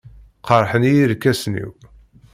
[0.47, 1.71] Qerḥen-iyi yirkasen-iw.